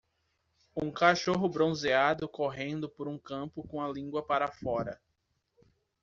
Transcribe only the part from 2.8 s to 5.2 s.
por um campo com a língua para fora